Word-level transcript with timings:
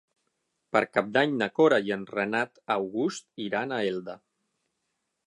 Per 0.75 0.79
Cap 0.97 1.11
d'Any 1.17 1.35
na 1.41 1.49
Cora 1.59 1.79
i 1.89 1.93
en 1.97 2.07
Renat 2.13 2.57
August 2.77 3.29
iran 3.49 3.77
a 3.79 3.83
Elda. 3.91 4.17